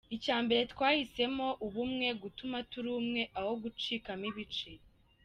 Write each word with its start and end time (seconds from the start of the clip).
Icya 0.15 0.37
mbere: 0.45 0.61
Twahisemo 0.73 1.47
ubumwe, 1.65 2.07
kuguma 2.21 2.57
turi 2.71 2.89
umwe 2.99 3.21
aho 3.39 3.51
gucikamo 3.61 4.23
ibice. 4.31 4.71